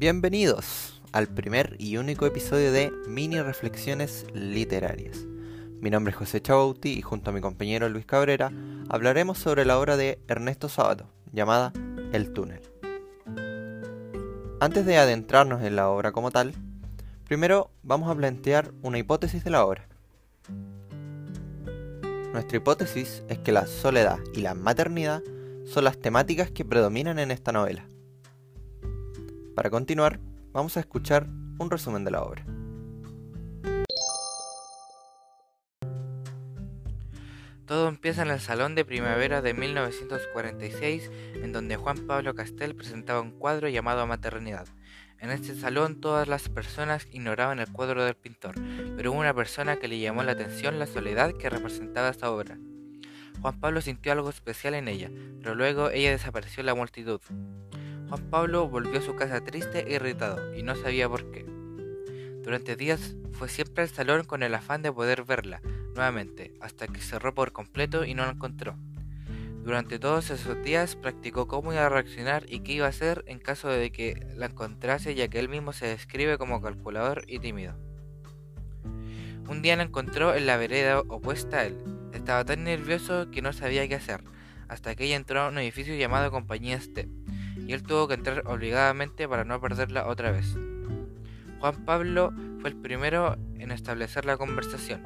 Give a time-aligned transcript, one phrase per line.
[0.00, 5.26] Bienvenidos al primer y único episodio de Mini Reflexiones Literarias.
[5.78, 8.50] Mi nombre es José Chabauti y junto a mi compañero Luis Cabrera
[8.88, 11.74] hablaremos sobre la obra de Ernesto Sabato, llamada
[12.14, 12.62] El túnel.
[14.58, 16.54] Antes de adentrarnos en la obra como tal,
[17.26, 19.86] primero vamos a plantear una hipótesis de la obra.
[22.32, 25.22] Nuestra hipótesis es que la soledad y la maternidad
[25.66, 27.84] son las temáticas que predominan en esta novela.
[29.60, 30.20] Para continuar,
[30.52, 31.26] vamos a escuchar
[31.58, 32.46] un resumen de la obra.
[37.66, 43.20] Todo empieza en el Salón de Primavera de 1946, en donde Juan Pablo Castel presentaba
[43.20, 44.66] un cuadro llamado Maternidad.
[45.18, 48.54] En este salón todas las personas ignoraban el cuadro del pintor,
[48.96, 52.56] pero hubo una persona que le llamó la atención la soledad que representaba esta obra.
[53.42, 55.10] Juan Pablo sintió algo especial en ella,
[55.42, 57.20] pero luego ella desapareció en la multitud.
[58.10, 61.46] Juan Pablo volvió a su casa triste e irritado, y no sabía por qué.
[62.42, 65.62] Durante días fue siempre al salón con el afán de poder verla,
[65.94, 68.76] nuevamente, hasta que cerró por completo y no la encontró.
[69.62, 73.38] Durante todos esos días practicó cómo iba a reaccionar y qué iba a hacer en
[73.38, 77.76] caso de que la encontrase ya que él mismo se describe como calculador y tímido.
[79.48, 81.78] Un día la encontró en la vereda opuesta a él.
[82.12, 84.24] Estaba tan nervioso que no sabía qué hacer,
[84.66, 87.08] hasta que ella entró a un edificio llamado Compañía Step,
[87.70, 90.56] y él tuvo que entrar obligadamente para no perderla otra vez.
[91.60, 95.00] Juan Pablo fue el primero en establecer la conversación,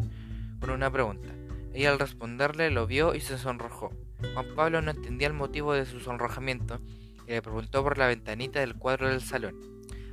[0.61, 1.29] con una pregunta.
[1.75, 3.91] Ella al responderle lo vio y se sonrojó.
[4.33, 6.81] Juan Pablo no entendía el motivo de su sonrojamiento
[7.27, 9.57] y le preguntó por la ventanita del cuadro del salón,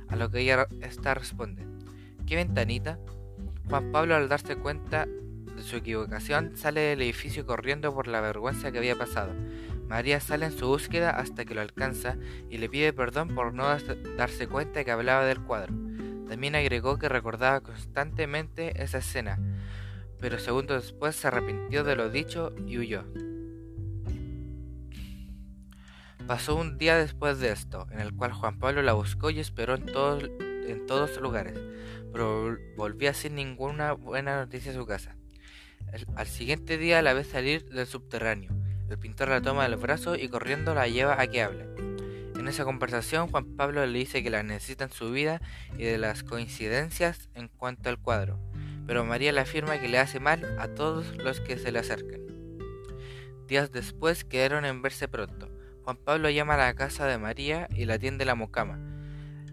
[0.08, 1.66] a lo que ella esta responde,
[2.26, 2.98] ¿qué ventanita?
[3.70, 8.70] Juan Pablo al darse cuenta de su equivocación sale del edificio corriendo por la vergüenza
[8.70, 9.32] que había pasado.
[9.92, 12.16] María sale en su búsqueda hasta que lo alcanza
[12.48, 13.66] y le pide perdón por no
[14.16, 15.74] darse cuenta que hablaba del cuadro.
[16.30, 19.38] También agregó que recordaba constantemente esa escena,
[20.18, 23.04] pero segundos después se arrepintió de lo dicho y huyó.
[26.26, 29.74] Pasó un día después de esto, en el cual Juan Pablo la buscó y esperó
[29.74, 31.60] en todos, lugares,
[32.14, 35.18] pero volvía sin ninguna buena noticia a su casa.
[36.16, 38.61] al siguiente día la ve salir del subterráneo.
[38.88, 41.68] El pintor la toma del brazo y corriendo la lleva a que hable.
[42.38, 45.40] En esa conversación Juan Pablo le dice que la necesita en su vida
[45.78, 48.40] y de las coincidencias en cuanto al cuadro,
[48.86, 52.20] pero María le afirma que le hace mal a todos los que se le acercan.
[53.46, 55.50] Días después quedaron en verse pronto.
[55.84, 58.78] Juan Pablo llama a la casa de María y la atiende la mocama.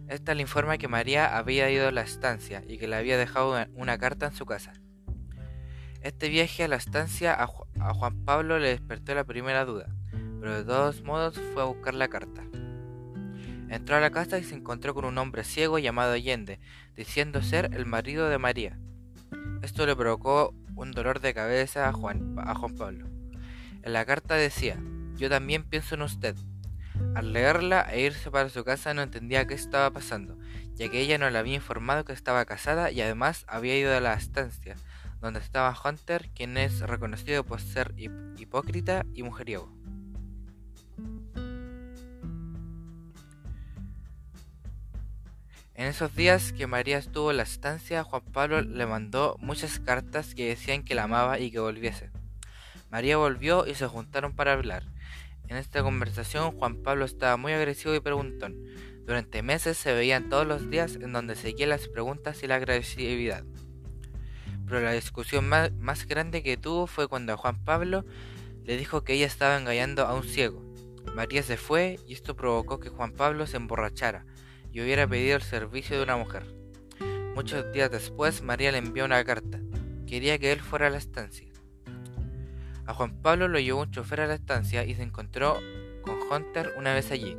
[0.08, 3.56] Esta le informa que María había ido a la estancia y que le había dejado
[3.76, 4.74] una, carta en su casa.
[6.02, 9.94] Este viaje a la estancia a, Juan Pablo le despertó la primera duda,
[10.40, 12.44] pero de todos modos fue a buscar la carta.
[13.68, 16.60] Entró a la casa y se encontró con un hombre ciego llamado Allende,
[16.96, 18.80] diciendo ser el marido de María.
[19.62, 23.06] Esto le provocó un dolor de cabeza a Juan, a Juan Pablo.
[23.84, 24.78] En la carta decía,
[25.18, 26.36] yo también pienso en usted.
[27.14, 30.38] Al leerla e irse para su casa no entendía qué estaba pasando,
[30.76, 34.00] ya que ella no le había informado que estaba casada y además había ido a
[34.00, 34.78] la estancia,
[35.22, 37.94] donde estaba Hunter, quien es reconocido por ser
[38.38, 39.72] hipócrita y mujeriego.
[45.80, 50.36] En esos días que María estuvo en la estancia, Juan Pablo le mandó muchas cartas
[50.36, 52.12] que decían que la amaba y que volviese.
[52.92, 54.84] María volvió y se juntaron para hablar.
[55.48, 58.58] En esta conversación Juan Pablo estaba muy agresivo y preguntón.
[59.06, 63.46] Durante meses se veían todos los días en donde seguían las preguntas y la agresividad.
[64.70, 68.06] Pero la discusión más, grande que tuvo fue cuando Juan Pablo
[68.66, 70.64] le dijo que ella estaba engañando a un ciego.
[71.16, 74.26] María se fue y esto provocó que Juan Pablo se emborrachara
[74.72, 76.46] y hubiera pedido el servicio de una mujer.
[77.34, 79.60] Muchos días después María le envió una carta.
[80.06, 81.48] Quería que él fuera a la estancia.
[82.86, 85.60] A Juan Pablo lo llevó un chofer a la estancia y se encontró
[86.04, 87.36] con Hunter una vez allí.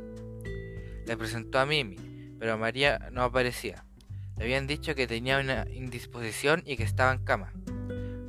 [1.07, 1.95] Le presentó a Mimi,
[2.39, 3.85] pero María no aparecía.
[4.41, 7.53] Habían dicho que tenía una indisposición y que estaba en cama.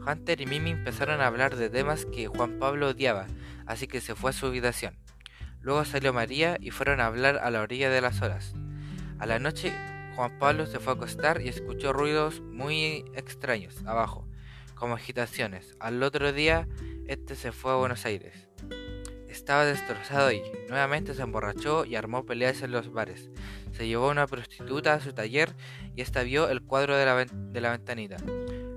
[0.06, 3.26] Hunter y Mimi empezaron a hablar de temas que Juan Pablo odiaba,
[3.66, 4.98] así que se fue a su habitación.
[5.62, 8.52] Luego salió María y fueron a hablar a la orilla de las horas.
[9.18, 9.72] A la noche
[10.14, 14.28] Juan Pablo se fue a acostar y escuchó ruidos muy extraños abajo,
[14.74, 15.76] como agitaciones.
[15.80, 16.68] Al otro día
[17.06, 18.48] este se fue a Buenos Aires.
[19.28, 23.30] Estaba destrozado y nuevamente se emborrachó y armó peleas en los bares.
[23.72, 25.54] Se llevó a una prostituta a su taller
[25.96, 27.04] y esta vio el cuadro de
[27.60, 28.16] la, ventanita.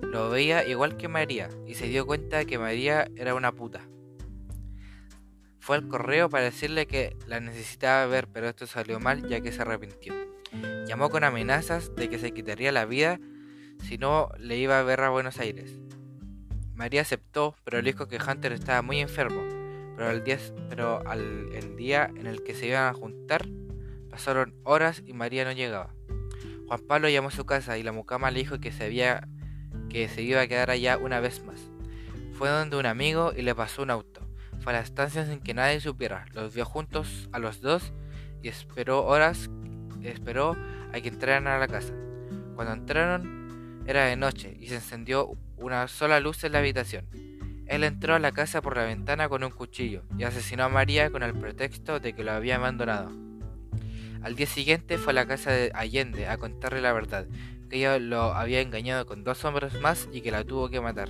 [0.01, 3.81] Lo veía igual que María y se dio cuenta de que María era una puta.
[5.59, 9.51] Fue al correo para decirle que la necesitaba ver, pero esto salió mal ya que
[9.51, 10.13] se arrepintió.
[10.87, 13.19] Llamó con amenazas de que se quitaría la vida
[13.83, 15.79] si no le iba a ver a Buenos Aires.
[16.75, 19.41] María aceptó, pero le dijo que Hunter estaba muy enfermo.
[19.95, 20.37] Pero, al día,
[20.69, 23.45] pero al, el día en el que se iban a juntar,
[24.15, 25.93] pasaron horas y María no llegaba.
[26.67, 29.27] Juan Pablo llamó a su casa y la mucama le dijo que se, había,
[29.89, 31.59] que se iba a quedar allá una vez más.
[32.31, 34.21] Fue donde un amigo y le pasó un auto.
[34.61, 36.27] Fue a la estancia sin que nadie supiera.
[36.31, 37.91] Los vio juntos a los dos
[38.41, 39.49] y esperó horas,
[40.01, 40.55] esperó
[40.93, 41.93] a que entraran a la casa.
[42.55, 47.05] Cuando entraron era de noche y se encendió una sola luz en la habitación.
[47.67, 51.09] Él entró a la casa por la ventana con un cuchillo y asesinó a María
[51.09, 53.24] con el pretexto de que lo había abandonado.
[54.25, 57.27] Al día siguiente fue a la casa de Allende a contarle la verdad,
[57.69, 61.09] que ella lo había engañado con dos hombres más y que la tuvo que matar.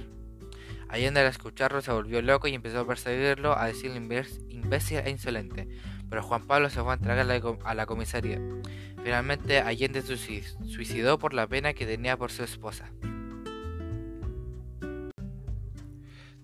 [0.90, 3.96] Allende al escucharlo se volvió loco y empezó a perseguirlo, a decirle
[4.50, 5.70] imbécil e insolente,
[6.10, 8.42] pero Juan Pablo se fue a entregar a la comisaría.
[9.02, 12.92] Finalmente Allende se suicidó por la pena que tenía por su esposa.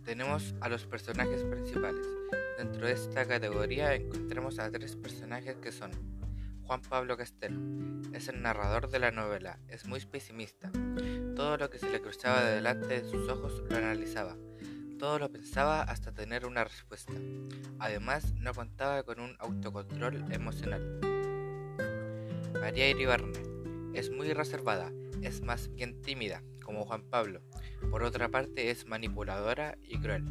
[0.05, 2.07] Tenemos a los personajes principales.
[2.57, 5.91] Dentro de esta categoría encontramos a tres personajes que son
[6.71, 8.01] Juan Pablo Castel.
[8.13, 10.71] Es el narrador de la novela, es muy pesimista.
[11.35, 14.37] Todo lo que se le cruzaba de delante de sus ojos lo analizaba.
[14.97, 17.11] Todo lo pensaba hasta tener una respuesta.
[17.77, 21.01] Además, no contaba con un autocontrol emocional.
[22.53, 23.41] María Iribarne
[23.93, 27.41] es muy reservada, es más bien tímida, como Juan Pablo.
[27.89, 30.23] Por otra parte, es manipuladora y cruel.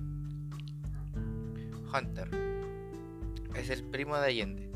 [1.93, 2.31] Hunter
[3.55, 4.70] es el primo de Allende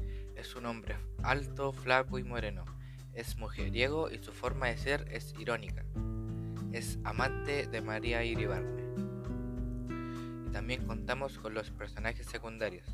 [0.44, 2.67] es un hombre alto, flaco y moreno.
[3.14, 5.82] Es mujeriego y su forma de ser es irónica.
[6.70, 8.82] Es amante de María Iribarne.
[10.46, 12.87] Y también contamos con los personajes secundarios.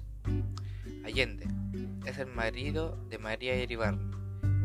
[1.04, 1.48] Allende
[2.06, 4.14] es el marido de María Iribarne,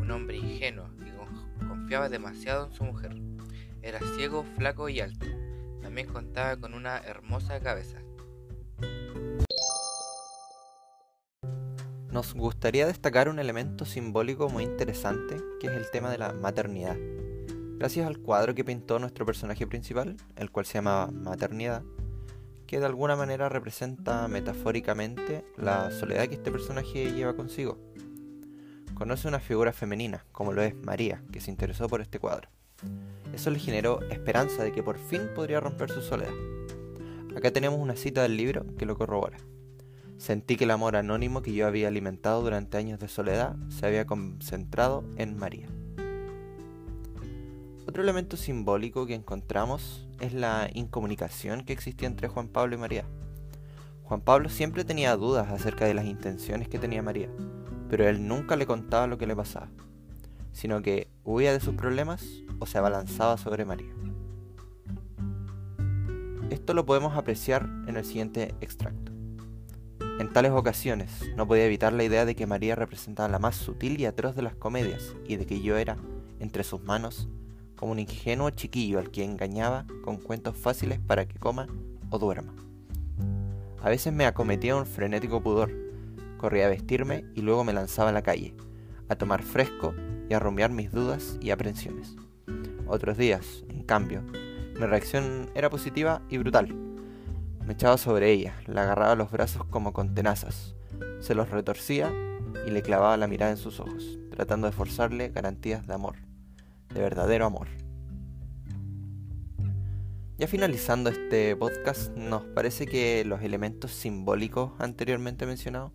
[0.00, 3.16] un hombre ingenuo y confiaba demasiado en su mujer.
[3.82, 5.26] Era ciego, flaco y alto.
[5.82, 7.98] También contaba con una hermosa cabeza.
[12.16, 16.96] Nos gustaría destacar un elemento simbólico muy interesante, que es el tema de la maternidad.
[17.76, 21.82] Gracias al cuadro que pintó nuestro personaje principal, el cual se llama Maternidad,
[22.66, 27.76] que de alguna manera representa metafóricamente la soledad que este personaje lleva consigo.
[28.94, 32.48] Conoce una figura femenina, como lo es María, que se interesó por este cuadro.
[33.34, 36.32] Eso le generó esperanza de que por fin podría romper su soledad.
[37.36, 39.36] Acá tenemos una cita del libro que lo corrobora.
[40.18, 44.06] Sentí que el amor anónimo que yo había alimentado durante años de soledad se había
[44.06, 45.68] concentrado en María.
[47.86, 53.04] Otro elemento simbólico que encontramos es la incomunicación que existía entre Juan Pablo y María.
[54.04, 57.28] Juan Pablo siempre tenía dudas acerca de las intenciones que tenía María,
[57.88, 59.68] pero él nunca le contaba lo que le pasaba,
[60.52, 62.24] sino que huía de sus problemas
[62.58, 63.92] o se abalanzaba sobre María.
[66.50, 69.15] Esto lo podemos apreciar en el siguiente extracto.
[70.18, 74.00] En tales ocasiones no podía evitar la idea de que María representaba la más sutil
[74.00, 75.98] y atroz de las comedias y de que yo era,
[76.40, 77.28] entre sus manos,
[77.76, 81.66] como un ingenuo chiquillo al que engañaba con cuentos fáciles para que coma
[82.08, 82.54] o duerma.
[83.82, 85.70] A veces me acometía un frenético pudor,
[86.38, 88.54] corría a vestirme y luego me lanzaba a la calle,
[89.10, 89.94] a tomar fresco
[90.30, 92.16] y a rumiar mis dudas y aprensiones.
[92.86, 94.22] Otros días, en cambio,
[94.80, 96.85] mi reacción era positiva y brutal
[97.66, 100.76] me echaba sobre ella, la agarraba los brazos como con tenazas,
[101.18, 102.12] se los retorcía
[102.64, 106.14] y le clavaba la mirada en sus ojos, tratando de forzarle garantías de amor,
[106.94, 107.66] de verdadero amor.
[110.38, 115.92] Ya finalizando este podcast, nos parece que los elementos simbólicos anteriormente mencionados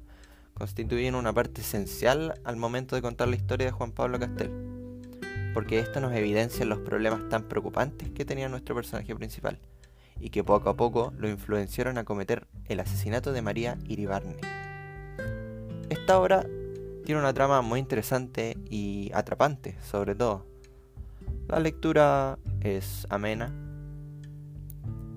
[0.53, 4.51] constituyen una parte esencial al momento de contar la historia de Juan Pablo Castel,
[5.53, 9.57] porque esto nos evidencia los problemas tan preocupantes que tenía nuestro personaje principal
[10.21, 14.37] y que poco a poco lo influenciaron a cometer el asesinato de María Iribarne.
[15.89, 16.45] Esta obra
[17.03, 20.45] tiene una trama muy interesante y atrapante, sobre todo.
[21.47, 23.53] La lectura es amena.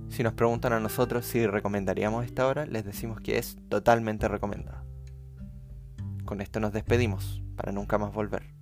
[0.08, 4.84] Si nos preguntan a nosotros si recomendaríamos esta obra, les decimos que es totalmente recomendada.
[6.24, 8.54] Con esto nos despedimos, para nunca más volver.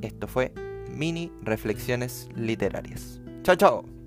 [0.00, 0.52] Esto fue
[0.90, 3.20] Mini Reflexiones Literarias.
[3.42, 4.01] ¡Chao, chao!